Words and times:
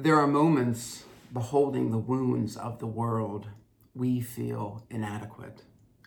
There 0.00 0.14
are 0.14 0.28
moments 0.28 1.06
beholding 1.32 1.90
the 1.90 1.98
wounds 1.98 2.56
of 2.56 2.78
the 2.78 2.86
world, 2.86 3.48
we 3.96 4.20
feel 4.20 4.84
inadequate. 4.88 5.62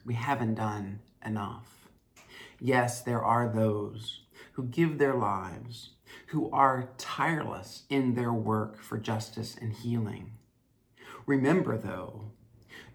We 0.06 0.14
haven't 0.14 0.56
done 0.56 1.02
enough. 1.26 1.90
Yes, 2.58 3.02
there 3.02 3.22
are 3.22 3.50
those 3.50 4.22
who 4.54 4.64
give 4.64 4.98
their 4.98 5.16
lives, 5.16 5.90
who 6.28 6.50
are 6.52 6.92
tireless 6.98 7.84
in 7.90 8.16
their 8.16 8.32
work 8.32 8.82
for 8.82 8.98
justice 8.98 9.57
and 9.59 9.73
healing. 9.73 10.32
Remember, 11.26 11.78
though, 11.78 12.32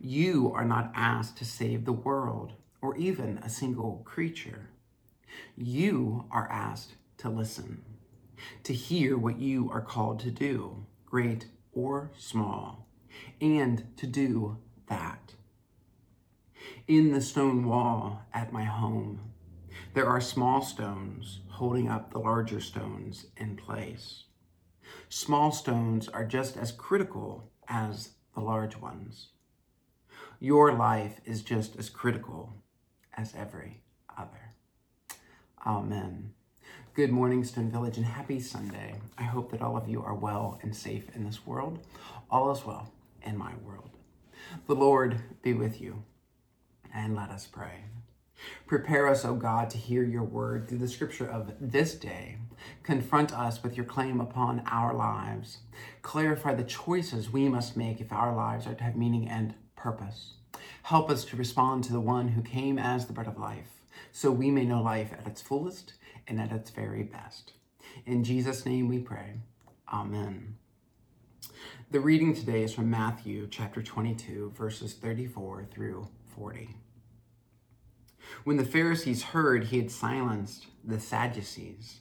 you 0.01 0.51
are 0.55 0.65
not 0.65 0.93
asked 0.95 1.37
to 1.37 1.45
save 1.45 1.85
the 1.85 1.93
world 1.93 2.55
or 2.81 2.97
even 2.97 3.37
a 3.43 3.51
single 3.51 4.01
creature. 4.07 4.71
You 5.59 6.25
are 6.31 6.51
asked 6.51 6.95
to 7.19 7.29
listen 7.29 7.83
to 8.65 8.73
hear 8.73 9.17
what 9.17 9.39
you 9.39 9.71
are 9.71 9.81
called 9.81 10.21
to 10.21 10.31
do, 10.31 10.87
great 11.05 11.47
or 11.73 12.11
small, 12.17 12.89
and 13.41 13.97
to 13.97 14.07
do 14.07 14.59
that. 14.89 15.35
In 16.87 17.13
the 17.13 17.21
stone 17.21 17.67
wall 17.67 18.23
at 18.33 18.53
my 18.53 18.65
home, 18.65 19.33
there 19.95 20.07
are 20.07 20.21
small 20.21 20.63
stones 20.63 21.41
holding 21.49 21.89
up 21.89 22.13
the 22.13 22.19
larger 22.19 22.61
stones 22.61 23.27
in 23.37 23.57
place. 23.57 24.25
Small 25.09 25.53
stones 25.53 26.09
are 26.09 26.25
just 26.25 26.57
as 26.57 26.73
critical 26.73 27.51
as 27.69 28.11
the 28.35 28.41
large 28.41 28.77
ones. 28.77 29.29
Your 30.39 30.73
life 30.73 31.21
is 31.25 31.43
just 31.43 31.77
as 31.77 31.89
critical 31.89 32.63
as 33.17 33.35
every 33.35 33.83
other. 34.17 34.55
Amen. 35.67 36.36
Good 36.97 37.13
morning, 37.13 37.45
Stone 37.45 37.73
Village, 37.73 37.99
and 37.99 38.07
happy 38.07 38.41
Sunday. 38.41 38.95
I 39.19 39.25
hope 39.25 39.51
that 39.51 39.61
all 39.61 39.77
of 39.77 39.87
you 39.87 40.03
are 40.03 40.15
well 40.15 40.59
and 40.63 40.75
safe 40.75 41.15
in 41.15 41.27
this 41.27 41.47
world. 41.47 41.81
All 42.31 42.51
is 42.51 42.65
well 42.65 42.91
in 43.23 43.37
my 43.37 43.53
world. 43.63 43.91
The 44.67 44.75
Lord 44.75 45.21
be 45.43 45.53
with 45.53 45.79
you, 45.79 46.05
and 46.95 47.15
let 47.15 47.29
us 47.29 47.47
pray. 47.47 47.85
Prepare 48.67 49.09
us, 49.09 49.27
O 49.27 49.35
God, 49.35 49.69
to 49.69 49.77
hear 49.77 50.05
your 50.05 50.23
word 50.23 50.67
through 50.67 50.79
the 50.79 50.89
scripture 50.89 51.29
of 51.29 51.53
this 51.61 51.95
day. 51.95 52.39
Confront 52.83 53.31
us 53.31 53.63
with 53.63 53.77
your 53.77 53.85
claim 53.85 54.19
upon 54.19 54.63
our 54.67 54.95
lives. 54.95 55.59
Clarify 56.01 56.55
the 56.55 56.65
choices 56.65 57.31
we 57.31 57.47
must 57.47 57.77
make 57.77 58.01
if 58.01 58.11
our 58.11 58.35
lives 58.35 58.67
are 58.67 58.75
to 58.75 58.85
have 58.85 58.97
meaning 58.97 59.29
and 59.29 59.53
purpose. 59.77 60.33
Help 60.85 61.11
us 61.11 61.27
to 61.27 61.37
respond 61.37 61.85
to 61.85 61.93
the 61.93 62.01
one 62.01 62.29
who 62.29 62.41
came 62.41 62.79
as 62.79 63.05
the 63.05 63.13
bread 63.13 63.27
of 63.27 63.37
life, 63.37 63.83
so 64.13 64.31
we 64.31 64.51
may 64.51 64.65
know 64.65 64.81
life 64.81 65.13
at 65.13 65.27
its 65.27 65.43
fullest 65.43 65.93
and 66.27 66.41
at 66.41 66.53
its 66.53 66.71
very 66.71 67.03
best. 67.03 67.53
In 68.05 68.25
Jesus' 68.25 68.67
name 68.67 68.89
we 68.89 68.99
pray. 68.99 69.41
Amen. 69.93 70.57
The 71.91 72.01
reading 72.01 72.35
today 72.35 72.63
is 72.63 72.75
from 72.75 72.91
Matthew 72.91 73.47
chapter 73.51 73.83
22, 73.83 74.53
verses 74.57 74.95
34 74.95 75.67
through 75.71 76.09
40. 76.35 76.77
When 78.45 78.57
the 78.57 78.65
Pharisees 78.65 79.23
heard 79.23 79.65
he 79.65 79.79
had 79.79 79.91
silenced 79.91 80.67
the 80.85 80.99
Sadducees, 80.99 82.01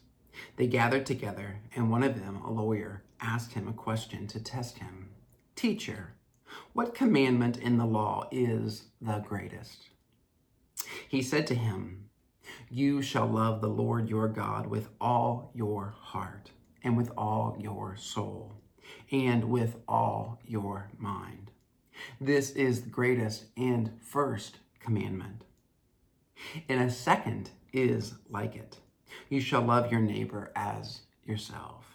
they 0.58 0.68
gathered 0.68 1.06
together, 1.06 1.60
and 1.76 1.92
one 1.92 2.04
of 2.04 2.20
them, 2.20 2.38
a 2.38 2.52
lawyer, 2.52 3.04
asked 3.22 3.54
him 3.54 3.68
a 3.68 3.74
question 3.74 4.28
to 4.28 4.44
test 4.44 4.80
him 4.80 5.10
Teacher, 5.56 6.14
what 6.74 6.94
commandment 6.94 7.58
in 7.58 7.78
the 7.78 7.86
law 7.86 8.28
is 8.32 8.86
the 9.02 9.20
greatest? 9.20 9.90
He 11.08 11.22
said 11.22 11.48
to 11.48 11.56
him, 11.56 12.05
you 12.70 13.02
shall 13.02 13.28
love 13.28 13.62
the 13.62 13.68
Lord 13.68 14.10
your 14.10 14.28
God 14.28 14.68
with 14.68 14.90
all 15.00 15.52
your 15.54 15.96
heart 15.98 16.52
and 16.84 16.96
with 16.96 17.12
all 17.18 17.58
your 17.60 17.96
soul 17.98 18.54
and 19.12 19.46
with 19.46 19.78
all 19.88 20.40
your 20.46 20.90
mind. 20.98 21.52
This 22.20 22.52
is 22.52 22.82
the 22.82 22.90
greatest 22.90 23.46
and 23.58 23.92
first 24.02 24.58
commandment. 24.80 25.44
And 26.70 26.82
a 26.82 26.92
second 26.92 27.52
is 27.74 28.16
like 28.30 28.56
it. 28.56 28.78
You 29.30 29.42
shall 29.42 29.62
love 29.62 29.92
your 29.92 30.02
neighbor 30.02 30.52
as 30.56 31.02
yourself. 31.26 31.86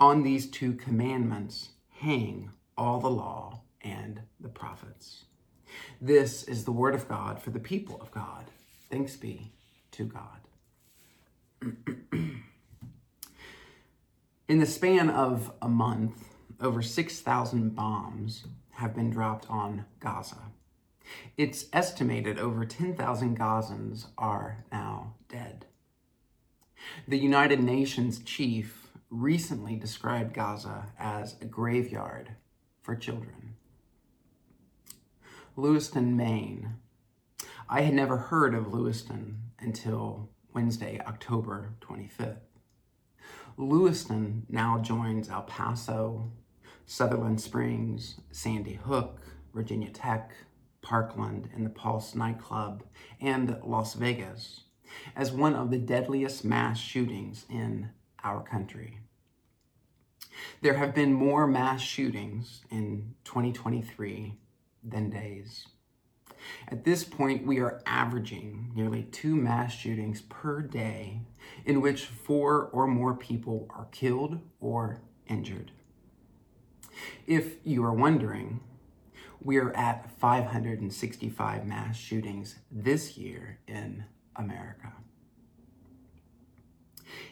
On 0.00 0.22
these 0.22 0.50
two 0.50 0.74
commandments 0.74 1.70
hang 1.88 2.50
all 2.76 3.00
the 3.00 3.10
law 3.10 3.62
and 3.82 4.20
the 4.40 4.48
prophets. 4.48 5.24
This 6.00 6.42
is 6.44 6.64
the 6.64 6.72
word 6.72 6.94
of 6.94 7.08
God 7.08 7.40
for 7.40 7.50
the 7.50 7.58
people 7.58 7.98
of 8.00 8.10
God. 8.10 8.46
Thanks 8.90 9.16
be 9.16 9.53
to 9.94 10.04
God. 10.04 10.40
In 14.48 14.58
the 14.58 14.66
span 14.66 15.08
of 15.08 15.52
a 15.62 15.68
month, 15.68 16.28
over 16.60 16.82
6,000 16.82 17.74
bombs 17.74 18.44
have 18.72 18.94
been 18.94 19.10
dropped 19.10 19.48
on 19.48 19.86
Gaza. 20.00 20.50
It's 21.36 21.66
estimated 21.72 22.38
over 22.38 22.64
10,000 22.64 23.38
Gazans 23.38 24.06
are 24.18 24.64
now 24.72 25.14
dead. 25.28 25.66
The 27.06 27.18
United 27.18 27.62
Nations 27.62 28.18
chief 28.18 28.88
recently 29.10 29.76
described 29.76 30.34
Gaza 30.34 30.86
as 30.98 31.36
a 31.40 31.44
graveyard 31.44 32.30
for 32.82 32.96
children. 32.96 33.54
Lewiston, 35.56 36.16
Maine. 36.16 36.74
I 37.68 37.80
had 37.80 37.94
never 37.94 38.16
heard 38.16 38.54
of 38.54 38.72
Lewiston 38.72 39.38
until 39.58 40.28
Wednesday, 40.52 41.00
October 41.06 41.74
25th. 41.80 42.40
Lewiston 43.56 44.46
now 44.48 44.78
joins 44.78 45.30
El 45.30 45.42
Paso, 45.42 46.30
Sutherland 46.86 47.40
Springs, 47.40 48.20
Sandy 48.30 48.74
Hook, 48.74 49.20
Virginia 49.54 49.90
Tech, 49.90 50.32
Parkland, 50.82 51.48
and 51.54 51.64
the 51.64 51.70
Pulse 51.70 52.14
nightclub, 52.14 52.84
and 53.20 53.56
Las 53.64 53.94
Vegas 53.94 54.64
as 55.16 55.32
one 55.32 55.54
of 55.54 55.70
the 55.70 55.78
deadliest 55.78 56.44
mass 56.44 56.78
shootings 56.78 57.46
in 57.48 57.90
our 58.22 58.42
country. 58.42 58.98
There 60.60 60.74
have 60.74 60.94
been 60.94 61.12
more 61.12 61.46
mass 61.46 61.80
shootings 61.80 62.62
in 62.70 63.14
2023 63.24 64.34
than 64.82 65.10
days. 65.10 65.66
At 66.68 66.84
this 66.84 67.04
point, 67.04 67.46
we 67.46 67.60
are 67.60 67.82
averaging 67.86 68.72
nearly 68.74 69.04
two 69.04 69.36
mass 69.36 69.72
shootings 69.72 70.22
per 70.22 70.60
day 70.60 71.20
in 71.64 71.80
which 71.80 72.06
four 72.06 72.68
or 72.72 72.86
more 72.86 73.14
people 73.14 73.68
are 73.76 73.88
killed 73.92 74.40
or 74.60 75.00
injured. 75.28 75.72
If 77.26 77.56
you 77.64 77.84
are 77.84 77.92
wondering, 77.92 78.60
we 79.40 79.58
are 79.58 79.76
at 79.76 80.10
565 80.18 81.66
mass 81.66 81.96
shootings 81.96 82.56
this 82.70 83.16
year 83.18 83.58
in 83.66 84.04
America. 84.36 84.92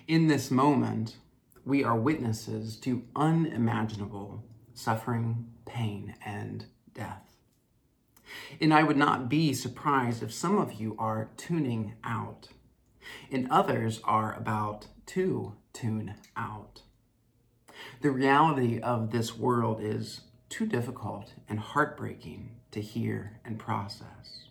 In 0.07 0.27
this 0.27 0.51
moment, 0.51 1.17
we 1.65 1.85
are 1.85 1.97
witnesses 1.97 2.77
to 2.79 3.05
unimaginable 3.15 4.45
suffering, 4.75 5.47
pain, 5.65 6.15
and 6.25 6.67
death. 6.93 7.32
And 8.61 8.73
I 8.73 8.83
would 8.83 8.97
not 8.97 9.29
be 9.29 9.53
surprised 9.53 10.23
if 10.23 10.33
some 10.33 10.59
of 10.59 10.75
you 10.75 10.95
are 10.99 11.31
tuning 11.37 11.95
out, 12.05 12.49
and 13.31 13.51
others 13.51 14.01
are 14.05 14.35
about 14.35 14.87
to 15.07 15.55
tune 15.73 16.15
out. 16.37 16.83
The 18.01 18.11
reality 18.11 18.79
of 18.81 19.11
this 19.11 19.37
world 19.37 19.81
is 19.83 20.23
too 20.49 20.67
difficult 20.67 21.33
and 21.49 21.59
heartbreaking 21.59 22.51
to 22.71 22.81
hear 22.81 23.41
and 23.45 23.59
process. 23.59 24.49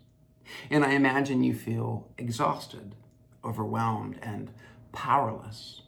And 0.69 0.83
I 0.83 0.91
imagine 0.91 1.43
you 1.43 1.53
feel 1.53 2.09
exhausted, 2.17 2.95
overwhelmed, 3.43 4.19
and 4.21 4.51
powerless 4.91 5.81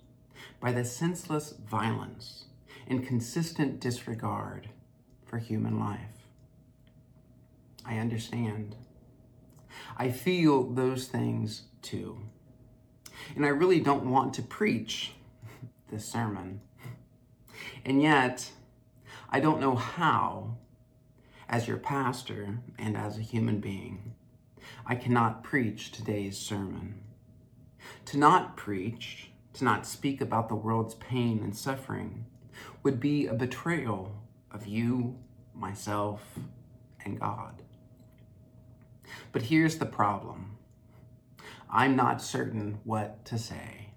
by 0.60 0.72
the 0.72 0.86
senseless 0.86 1.54
violence 1.70 2.46
and 2.88 3.06
consistent 3.06 3.80
disregard 3.80 4.70
for 5.26 5.38
human 5.38 5.80
life. 5.80 6.23
I 7.86 7.98
understand. 7.98 8.76
I 9.98 10.10
feel 10.10 10.64
those 10.64 11.08
things 11.08 11.64
too. 11.82 12.20
And 13.36 13.46
I 13.46 13.50
really 13.50 13.80
don't 13.80 14.10
want 14.10 14.34
to 14.36 14.42
preach 14.42 15.14
this 15.92 16.06
sermon. 16.06 16.62
And 17.86 18.02
yet, 18.02 18.52
I 19.30 19.40
don't 19.40 19.62
know 19.62 19.76
how, 19.76 20.58
as 21.50 21.68
your 21.68 21.78
pastor 21.78 22.60
and 22.78 22.96
as 22.96 23.18
a 23.18 23.22
human 23.22 23.60
being, 23.60 24.14
I 24.86 24.96
cannot 24.96 25.44
preach 25.44 25.92
today's 25.92 26.38
sermon. 26.38 27.02
To 28.06 28.18
not 28.18 28.56
preach, 28.58 29.32
to 29.54 29.64
not 29.64 29.86
speak 29.86 30.22
about 30.22 30.50
the 30.50 30.56
world's 30.56 30.96
pain 30.96 31.42
and 31.44 31.56
suffering, 31.56 32.26
would 32.82 33.00
be 33.00 33.28
a 33.28 33.34
betrayal 33.34 34.16
of 34.52 34.68
you, 34.68 35.18
myself, 35.54 36.22
and 37.04 37.20
God. 37.20 37.62
But 39.34 39.42
here's 39.42 39.78
the 39.78 39.86
problem 39.86 40.58
I'm 41.70 41.96
not 41.98 42.22
certain 42.22 42.80
what 42.86 43.26
to 43.26 43.38
say. 43.38 43.90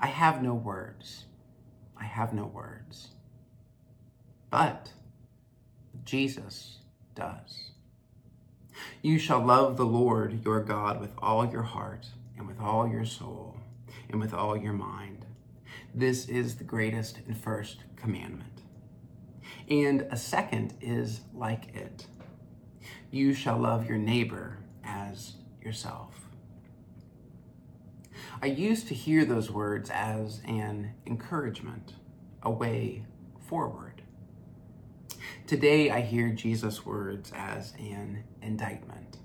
I 0.00 0.06
have 0.06 0.42
no 0.42 0.54
words. 0.54 1.24
I 2.00 2.04
have 2.04 2.32
no 2.32 2.44
words. 2.44 3.08
But 4.50 4.92
Jesus 6.04 6.78
does. 7.14 7.72
You 9.02 9.18
shall 9.18 9.44
love 9.44 9.76
the 9.76 9.84
Lord 9.84 10.44
your 10.44 10.60
God 10.60 11.00
with 11.00 11.10
all 11.18 11.50
your 11.50 11.62
heart 11.62 12.06
and 12.36 12.46
with 12.46 12.60
all 12.60 12.88
your 12.88 13.04
soul 13.04 13.56
and 14.08 14.20
with 14.20 14.32
all 14.32 14.56
your 14.56 14.72
mind. 14.72 15.26
This 15.92 16.28
is 16.28 16.56
the 16.56 16.64
greatest 16.64 17.18
and 17.26 17.36
first 17.36 17.78
commandment. 17.96 18.62
And 19.68 20.02
a 20.10 20.16
second 20.16 20.74
is 20.80 21.22
like 21.34 21.74
it. 21.74 22.06
You 23.10 23.32
shall 23.34 23.58
love 23.58 23.88
your 23.88 23.98
neighbor 23.98 24.58
as 24.84 25.34
yourself. 25.62 26.14
I 28.40 28.46
used 28.46 28.88
to 28.88 28.94
hear 28.94 29.24
those 29.24 29.50
words 29.50 29.90
as 29.90 30.40
an 30.46 30.94
encouragement, 31.06 31.94
a 32.42 32.50
way 32.50 33.04
forward. 33.48 34.02
Today, 35.46 35.90
I 35.90 36.02
hear 36.02 36.30
Jesus' 36.30 36.84
words 36.84 37.32
as 37.34 37.72
an 37.78 38.24
indictment. 38.42 39.16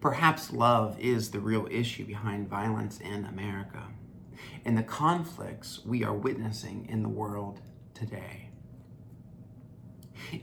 Perhaps 0.00 0.52
love 0.52 0.98
is 0.98 1.30
the 1.30 1.40
real 1.40 1.66
issue 1.70 2.04
behind 2.04 2.48
violence 2.48 3.00
in 3.00 3.24
America 3.24 3.88
and 4.64 4.78
the 4.78 4.82
conflicts 4.82 5.84
we 5.84 6.04
are 6.04 6.14
witnessing 6.14 6.86
in 6.88 7.02
the 7.02 7.08
world 7.08 7.60
today. 7.94 8.51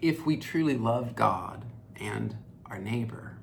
If 0.01 0.25
we 0.25 0.37
truly 0.37 0.77
love 0.77 1.15
God 1.15 1.65
and 1.99 2.37
our 2.65 2.79
neighbor, 2.79 3.37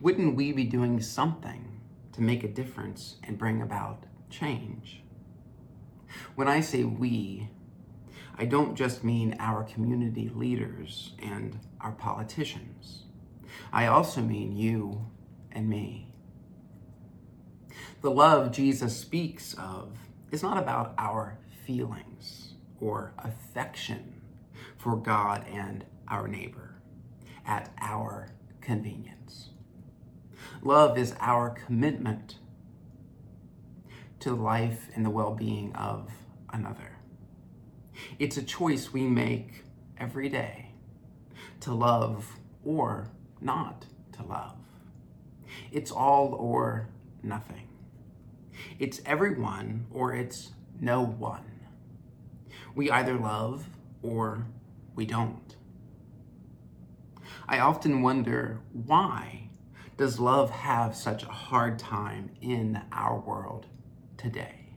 wouldn't 0.00 0.36
we 0.36 0.52
be 0.52 0.64
doing 0.64 1.00
something 1.00 1.80
to 2.12 2.22
make 2.22 2.44
a 2.44 2.48
difference 2.48 3.16
and 3.24 3.38
bring 3.38 3.62
about 3.62 4.04
change? 4.30 5.02
When 6.34 6.48
I 6.48 6.60
say 6.60 6.84
we, 6.84 7.48
I 8.36 8.44
don't 8.44 8.74
just 8.74 9.04
mean 9.04 9.36
our 9.38 9.64
community 9.64 10.28
leaders 10.28 11.12
and 11.22 11.58
our 11.80 11.92
politicians. 11.92 13.04
I 13.72 13.86
also 13.86 14.20
mean 14.20 14.56
you 14.56 15.06
and 15.52 15.68
me. 15.68 16.12
The 18.00 18.10
love 18.10 18.52
Jesus 18.52 18.96
speaks 18.96 19.54
of 19.54 19.96
is 20.30 20.42
not 20.42 20.58
about 20.58 20.94
our 20.98 21.38
feelings 21.64 22.54
or 22.80 23.14
affection 23.18 24.13
for 24.84 24.96
God 24.96 25.46
and 25.50 25.82
our 26.08 26.28
neighbor 26.28 26.74
at 27.46 27.72
our 27.80 28.28
convenience. 28.60 29.48
Love 30.60 30.98
is 30.98 31.14
our 31.20 31.48
commitment 31.48 32.36
to 34.20 34.34
life 34.34 34.90
and 34.94 35.02
the 35.02 35.08
well 35.08 35.34
being 35.34 35.74
of 35.74 36.10
another. 36.52 36.98
It's 38.18 38.36
a 38.36 38.42
choice 38.42 38.92
we 38.92 39.04
make 39.04 39.64
every 39.96 40.28
day 40.28 40.72
to 41.60 41.72
love 41.72 42.36
or 42.62 43.08
not 43.40 43.86
to 44.12 44.22
love. 44.22 44.58
It's 45.72 45.90
all 45.90 46.34
or 46.34 46.90
nothing. 47.22 47.68
It's 48.78 49.00
everyone 49.06 49.86
or 49.90 50.14
it's 50.14 50.52
no 50.78 51.02
one. 51.02 51.62
We 52.74 52.90
either 52.90 53.14
love 53.14 53.64
or 54.02 54.46
we 54.94 55.06
don't. 55.06 55.56
I 57.48 57.58
often 57.58 58.02
wonder 58.02 58.60
why 58.72 59.48
does 59.96 60.18
love 60.18 60.50
have 60.50 60.96
such 60.96 61.22
a 61.22 61.28
hard 61.28 61.78
time 61.78 62.30
in 62.40 62.82
our 62.90 63.18
world 63.18 63.66
today? 64.16 64.70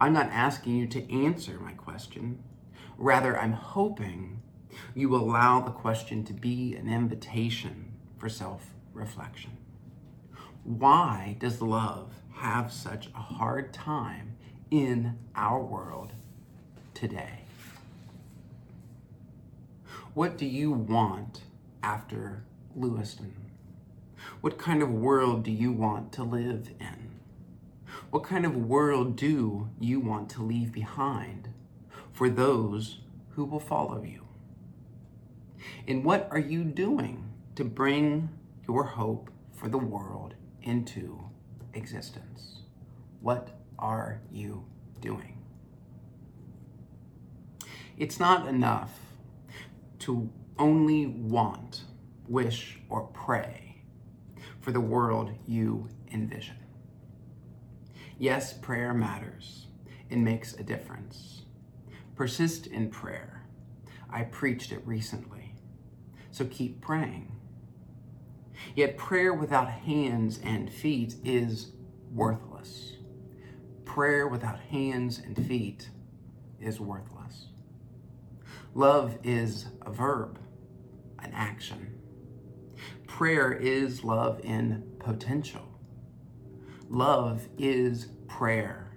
I'm 0.00 0.12
not 0.12 0.30
asking 0.30 0.76
you 0.76 0.86
to 0.88 1.12
answer 1.12 1.58
my 1.58 1.72
question. 1.72 2.42
Rather, 2.96 3.38
I'm 3.38 3.52
hoping 3.52 4.42
you 4.94 5.14
allow 5.14 5.60
the 5.60 5.70
question 5.70 6.24
to 6.24 6.32
be 6.32 6.74
an 6.76 6.88
invitation 6.88 7.92
for 8.16 8.28
self 8.28 8.74
reflection. 8.92 9.56
Why 10.62 11.36
does 11.40 11.62
love 11.62 12.12
have 12.34 12.72
such 12.72 13.08
a 13.08 13.18
hard 13.20 13.72
time 13.72 14.36
in 14.70 15.18
our 15.34 15.60
world 15.60 16.12
today? 16.94 17.47
What 20.18 20.36
do 20.36 20.46
you 20.46 20.72
want 20.72 21.42
after 21.80 22.42
Lewiston? 22.74 23.36
What 24.40 24.58
kind 24.58 24.82
of 24.82 24.90
world 24.90 25.44
do 25.44 25.52
you 25.52 25.70
want 25.70 26.10
to 26.14 26.24
live 26.24 26.70
in? 26.80 27.20
What 28.10 28.24
kind 28.24 28.44
of 28.44 28.56
world 28.56 29.14
do 29.14 29.68
you 29.78 30.00
want 30.00 30.28
to 30.30 30.42
leave 30.42 30.72
behind 30.72 31.50
for 32.12 32.28
those 32.28 32.98
who 33.36 33.44
will 33.44 33.60
follow 33.60 34.02
you? 34.02 34.26
And 35.86 36.04
what 36.04 36.26
are 36.32 36.40
you 36.40 36.64
doing 36.64 37.30
to 37.54 37.64
bring 37.64 38.28
your 38.66 38.82
hope 38.82 39.30
for 39.52 39.68
the 39.68 39.78
world 39.78 40.34
into 40.62 41.30
existence? 41.74 42.62
What 43.20 43.50
are 43.78 44.20
you 44.32 44.64
doing? 45.00 45.38
It's 47.96 48.18
not 48.18 48.48
enough 48.48 48.98
to 50.00 50.30
only 50.58 51.06
want, 51.06 51.84
wish, 52.26 52.78
or 52.88 53.02
pray 53.08 53.82
for 54.60 54.72
the 54.72 54.80
world 54.80 55.32
you 55.46 55.88
envision. 56.12 56.56
Yes, 58.18 58.52
prayer 58.52 58.92
matters. 58.92 59.66
It 60.10 60.18
makes 60.18 60.54
a 60.54 60.62
difference. 60.62 61.42
Persist 62.16 62.66
in 62.66 62.90
prayer. 62.90 63.44
I 64.10 64.24
preached 64.24 64.72
it 64.72 64.82
recently. 64.84 65.54
So 66.30 66.44
keep 66.46 66.80
praying. 66.80 67.32
Yet 68.74 68.96
prayer 68.96 69.32
without 69.32 69.70
hands 69.70 70.40
and 70.42 70.72
feet 70.72 71.16
is 71.24 71.72
worthless. 72.12 72.94
Prayer 73.84 74.26
without 74.26 74.58
hands 74.60 75.18
and 75.18 75.36
feet 75.46 75.90
is 76.60 76.80
worthless. 76.80 77.46
Love 78.74 79.18
is 79.22 79.66
a 79.82 79.90
verb, 79.90 80.38
an 81.18 81.32
action. 81.34 81.98
Prayer 83.06 83.52
is 83.52 84.04
love 84.04 84.40
in 84.44 84.84
potential. 84.98 85.68
Love 86.88 87.48
is 87.58 88.08
prayer 88.26 88.96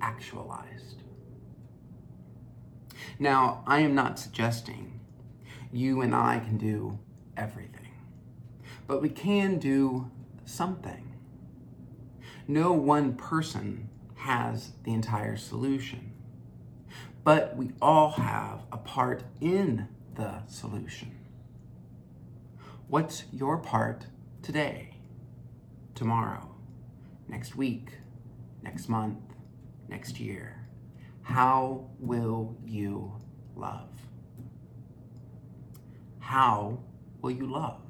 actualized. 0.00 1.02
Now, 3.18 3.64
I 3.66 3.80
am 3.80 3.94
not 3.94 4.18
suggesting 4.18 5.00
you 5.72 6.00
and 6.00 6.14
I 6.14 6.38
can 6.38 6.56
do 6.56 6.98
everything 7.36 7.88
but 8.88 9.02
we 9.02 9.10
can 9.10 9.58
do 9.58 10.10
something. 10.44 11.14
No 12.48 12.72
one 12.72 13.14
person 13.14 13.90
has 14.16 14.72
the 14.82 14.94
entire 14.94 15.36
solution, 15.36 16.14
but 17.28 17.54
we 17.58 17.70
all 17.82 18.12
have 18.12 18.62
a 18.72 18.78
part 18.78 19.22
in 19.42 19.86
the 20.14 20.42
solution. 20.46 21.14
What's 22.86 23.24
your 23.30 23.58
part 23.58 24.06
today, 24.40 24.94
tomorrow, 25.94 26.54
next 27.28 27.54
week, 27.54 27.90
next 28.62 28.88
month, 28.88 29.18
next 29.90 30.18
year? 30.18 30.68
How 31.20 31.90
will 31.98 32.56
you 32.64 33.12
love? 33.54 33.90
How 36.20 36.78
will 37.20 37.32
you 37.32 37.44
love? 37.44 37.82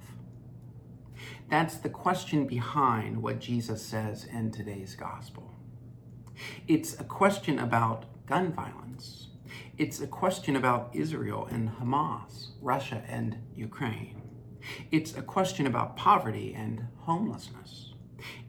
That's 1.49 1.77
the 1.77 1.91
question 1.91 2.45
behind 2.49 3.23
what 3.23 3.39
Jesus 3.39 3.87
says 3.87 4.25
in 4.25 4.51
today's 4.51 4.97
gospel. 4.97 5.55
It's 6.67 6.99
a 6.99 7.05
question 7.05 7.61
about 7.61 8.07
gun 8.29 8.53
violence. 8.53 9.29
It's 9.79 10.01
a 10.01 10.07
question 10.07 10.57
about 10.57 10.91
Israel 10.93 11.49
and 11.51 11.71
Hamas, 11.71 12.49
Russia 12.61 13.03
and 13.09 13.39
Ukraine. 13.55 14.21
It's 14.91 15.17
a 15.17 15.23
question 15.23 15.67
about 15.67 15.97
poverty 15.97 16.55
and 16.55 16.87
homelessness. 16.99 17.95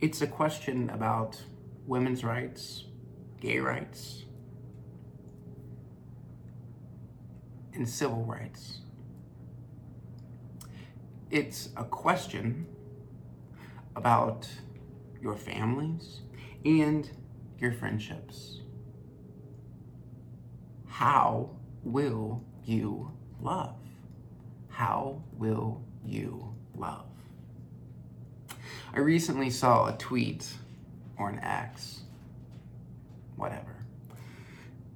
It's 0.02 0.22
a 0.22 0.28
question 0.28 0.90
about 0.90 1.42
women's 1.88 2.26
rights, 2.26 2.86
gay 3.40 3.60
rights, 3.60 4.26
and 7.74 7.88
civil 7.88 8.26
rights. 8.26 8.82
It's 11.32 11.70
a 11.78 11.86
question 11.86 12.68
about 13.96 14.50
your 15.22 15.38
families 15.38 16.22
and 16.66 17.10
your 17.60 17.72
friendships. 17.72 18.59
How 21.00 21.52
will 21.82 22.44
you 22.66 23.14
love? 23.40 23.78
How 24.68 25.24
will 25.38 25.82
you 26.06 26.54
love? 26.76 27.06
I 28.94 29.00
recently 29.00 29.50
saw 29.50 29.88
a 29.88 29.96
tweet 29.96 30.46
or 31.18 31.30
an 31.30 31.40
X 31.40 32.02
whatever. 33.38 33.86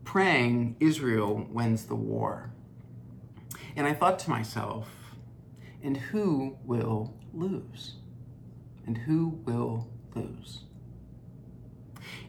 Praying, 0.04 0.76
Israel 0.82 1.48
wins 1.50 1.86
the 1.86 1.96
war. 1.96 2.52
And 3.78 3.88
I 3.88 3.94
thought 3.94 4.20
to 4.20 4.30
myself, 4.30 4.90
and 5.82 5.96
who 5.96 6.58
will 6.66 7.14
lose? 7.34 7.94
And 8.86 8.98
who 8.98 9.40
will 9.46 9.88
lose? 10.14 10.66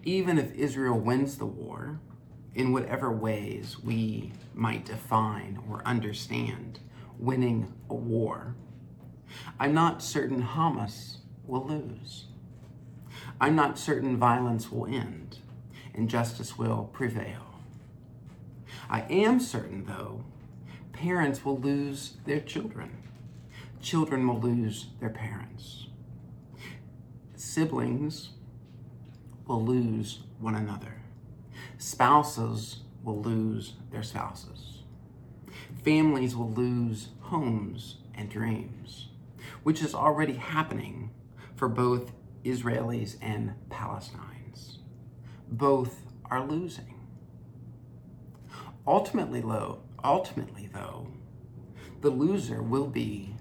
Even 0.05 0.39
if 0.39 0.55
Israel 0.55 1.01
wins 1.01 1.39
the 1.39 1.47
war, 1.47 1.99
in 2.55 2.73
whatever 2.73 3.11
ways 3.11 3.79
we 3.83 4.33
might 4.55 4.85
define 4.85 5.59
or 5.69 5.83
understand 5.87 6.81
winning 7.19 7.73
a 7.91 7.95
war, 7.95 8.55
I'm 9.59 9.75
not 9.75 10.03
certain 10.03 10.43
Hamas 10.43 11.19
will 11.47 11.67
lose. 11.67 12.27
I'm 13.41 13.57
not 13.57 13.79
certain 13.79 14.17
violence 14.17 14.71
will 14.71 14.87
end 14.87 15.39
and 15.95 16.09
justice 16.09 16.59
will 16.59 16.91
prevail. 16.93 17.61
I 18.89 19.03
am 19.03 19.41
certain, 19.41 19.85
though, 19.87 20.25
parents 20.93 21.45
will 21.45 21.59
lose 21.59 22.15
their 22.27 22.41
children. 22.41 22.99
Children 23.81 24.27
will 24.27 24.41
lose 24.41 24.89
their 25.01 25.11
parents. 25.11 25.87
Siblings 27.35 28.31
will 29.47 29.65
lose 29.65 30.21
one 30.39 30.55
another. 30.55 31.04
Spouses 31.85 32.79
will 33.03 33.21
lose 33.21 33.75
their 33.91 34.03
spouses. 34.03 34.85
Families 35.85 36.35
will 36.35 36.51
lose 36.51 37.09
homes 37.21 37.99
and 38.15 38.31
dreams, 38.31 39.09
which 39.65 39.83
is 39.83 39.95
already 39.95 40.33
happening 40.33 41.11
for 41.57 41.69
both 41.69 42.13
Israelis 42.43 43.17
and 43.21 43.53
Palestinians. 43.69 44.79
Both 45.47 46.07
are 46.31 46.47
losing. 46.47 47.07
Ultimately, 48.87 49.43
though, 49.43 49.83
ultimately, 50.03 50.71
though, 50.73 51.09
the 52.01 52.09
loser 52.09 52.63
will 52.63 52.87
be 52.87 53.37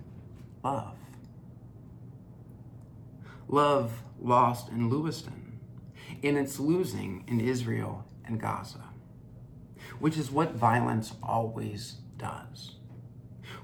love. 0.66 0.98
Love 3.48 4.04
lost 4.20 4.68
in 4.68 4.90
Lewiston, 4.90 5.62
in 6.22 6.36
its 6.36 6.60
losing 6.60 7.24
in 7.30 7.40
Israel 7.40 8.06
and 8.26 8.40
Gaza, 8.40 8.90
which 10.00 10.18
is 10.18 10.32
what 10.32 10.54
violence 10.54 11.14
always 11.22 11.98
does. 12.18 12.76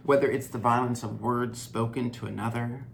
Whether 0.04 0.30
it's 0.30 0.48
the 0.48 0.58
violence 0.58 1.04
of 1.04 1.22
words 1.22 1.62
spoken 1.62 2.12
to 2.12 2.26
another, 2.26 2.86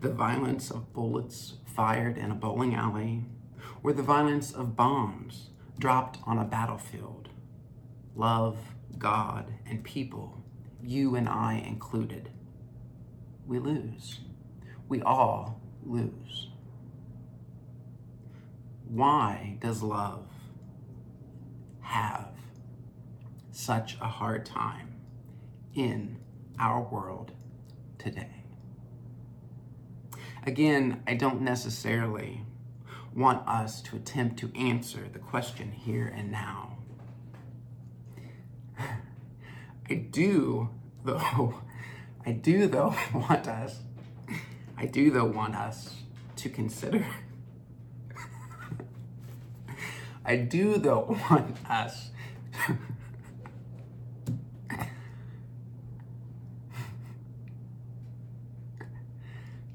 the 0.00 0.12
violence 0.12 0.70
of 0.70 0.92
bullets 0.92 1.54
fired 1.64 2.18
in 2.18 2.30
a 2.30 2.34
bowling 2.34 2.74
alley, 2.74 3.24
or 3.82 3.92
the 3.92 4.02
violence 4.02 4.52
of 4.52 4.76
bombs 4.76 5.50
dropped 5.78 6.18
on 6.24 6.38
a 6.38 6.44
battlefield. 6.44 7.28
Love, 8.14 8.58
God, 8.98 9.54
and 9.66 9.82
people, 9.82 10.42
you 10.82 11.14
and 11.16 11.28
I 11.28 11.62
included, 11.66 12.30
we 13.46 13.58
lose. 13.58 14.20
We 14.88 15.02
all 15.02 15.60
lose. 15.84 16.50
Why 18.88 19.56
does 19.60 19.82
love 19.82 20.26
have 21.92 22.28
such 23.50 23.96
a 24.00 24.06
hard 24.08 24.46
time 24.46 24.94
in 25.74 26.16
our 26.58 26.82
world 26.82 27.32
today? 27.98 28.44
Again, 30.44 31.02
I 31.06 31.14
don't 31.14 31.42
necessarily 31.42 32.44
want 33.14 33.46
us 33.46 33.82
to 33.82 33.96
attempt 33.96 34.38
to 34.38 34.50
answer 34.58 35.06
the 35.12 35.18
question 35.18 35.70
here 35.70 36.12
and 36.16 36.32
now. 36.32 36.78
I 38.78 39.94
do, 39.94 40.70
though, 41.04 41.60
I 42.24 42.32
do, 42.32 42.66
though, 42.68 42.94
want 43.14 43.46
us, 43.46 43.80
I 44.78 44.86
do, 44.86 45.10
though, 45.10 45.26
want 45.26 45.54
us 45.54 45.96
to 46.36 46.48
consider. 46.48 47.06
I 50.24 50.36
do, 50.36 50.78
though, 50.78 51.18
want 51.30 51.56
us 51.68 52.10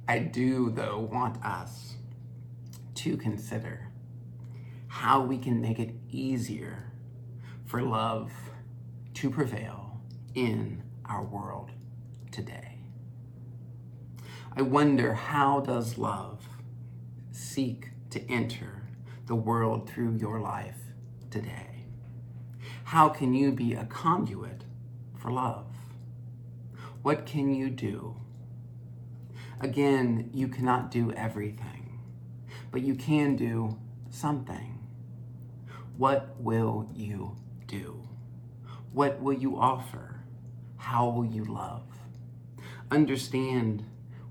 I 0.09 0.19
do, 0.19 0.69
though, 0.69 0.99
want 1.11 1.43
us 1.43 1.95
to 2.95 3.17
consider 3.17 3.91
how 4.87 5.21
we 5.21 5.37
can 5.37 5.59
make 5.59 5.79
it 5.79 5.93
easier 6.09 6.93
for 7.65 7.81
love 7.81 8.31
to 9.15 9.29
prevail 9.29 10.01
in 10.33 10.81
our 11.05 11.23
world 11.23 11.71
today. 12.31 12.79
I 14.55 14.61
wonder 14.61 15.13
how 15.13 15.59
does 15.59 15.97
love 15.97 16.47
seek 17.31 17.89
to 18.11 18.31
enter 18.31 18.86
the 19.27 19.35
world 19.35 19.89
through 19.89 20.15
your 20.17 20.39
life 20.39 20.79
today? 21.29 21.85
How 22.85 23.09
can 23.09 23.33
you 23.33 23.51
be 23.51 23.73
a 23.73 23.85
conduit 23.85 24.63
for 25.15 25.31
love? 25.31 25.67
What 27.01 27.25
can 27.25 27.53
you 27.53 27.69
do 27.69 28.15
Again, 29.59 30.29
you 30.33 30.47
cannot 30.47 30.91
do 30.91 31.11
everything, 31.13 31.99
but 32.69 32.81
you 32.81 32.93
can 32.93 33.35
do 33.35 33.79
something. 34.11 34.77
What 35.97 36.35
will 36.39 36.87
you 36.93 37.35
do? 37.65 38.07
What 38.93 39.19
will 39.19 39.33
you 39.33 39.57
offer? 39.57 40.21
How 40.77 41.09
will 41.09 41.25
you 41.25 41.43
love? 41.43 41.87
Understand 42.91 43.83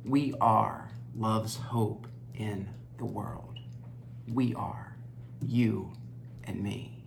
we 0.05 0.33
are 0.41 0.93
love's 1.17 1.57
hope 1.57 2.07
in 2.35 2.69
the 2.99 3.05
world. 3.05 3.59
We 4.29 4.55
are, 4.55 4.86
you 5.43 5.93
and 6.45 6.63
me. 6.63 7.05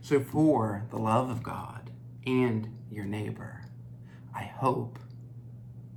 So, 0.00 0.20
for 0.20 0.86
the 0.90 0.98
love 0.98 1.30
of 1.30 1.42
God 1.42 1.90
and 2.26 2.68
your 2.90 3.06
neighbor, 3.06 3.62
I 4.34 4.42
hope 4.42 4.98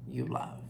you 0.07 0.25
love. 0.25 0.61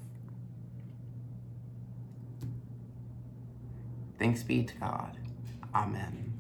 Thanks 4.18 4.42
be 4.42 4.63
to 4.63 4.75
God. 4.75 5.18
Amen. 5.75 6.34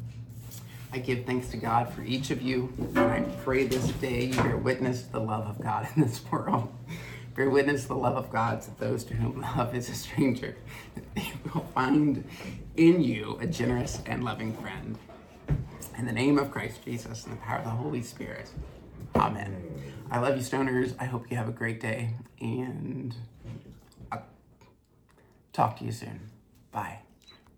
I 0.91 0.99
give 0.99 1.25
thanks 1.25 1.49
to 1.49 1.57
God 1.57 1.93
for 1.93 2.01
each 2.01 2.31
of 2.31 2.41
you, 2.41 2.73
and 2.95 2.99
I 2.99 3.21
pray 3.43 3.65
this 3.67 3.87
day 3.93 4.25
you 4.25 4.35
bear 4.35 4.57
witness 4.57 5.03
to 5.03 5.11
the 5.11 5.19
love 5.19 5.45
of 5.45 5.61
God 5.61 5.87
in 5.95 6.01
this 6.01 6.23
world. 6.31 6.73
Bear 7.37 7.51
witness 7.51 7.85
the 7.85 7.93
love 7.93 8.15
of 8.15 8.31
God 8.31 8.63
to 8.63 8.75
those 8.79 9.03
to 9.03 9.13
whom 9.13 9.39
love 9.41 9.75
is 9.75 9.89
a 9.89 9.93
stranger. 9.93 10.57
They 11.15 11.31
will 11.53 11.65
find 11.65 12.27
in 12.75 13.03
you 13.03 13.37
a 13.39 13.45
generous 13.45 14.01
and 14.07 14.23
loving 14.23 14.53
friend. 14.57 14.97
In 15.99 16.07
the 16.07 16.11
name 16.11 16.39
of 16.39 16.49
Christ 16.49 16.83
Jesus 16.83 17.25
and 17.25 17.33
the 17.33 17.41
power 17.41 17.59
of 17.59 17.65
the 17.65 17.69
Holy 17.69 18.01
Spirit. 18.01 18.49
Amen. 19.15 19.55
I 20.09 20.17
love 20.17 20.35
you, 20.35 20.41
stoners. 20.41 20.95
I 20.99 21.05
hope 21.05 21.29
you 21.29 21.37
have 21.37 21.47
a 21.47 21.51
great 21.51 21.79
day, 21.79 22.15
and 22.41 23.15
I'll 24.11 24.25
talk 25.53 25.77
to 25.77 25.85
you 25.85 25.91
soon. 25.91 26.31
Bye. 26.71 27.01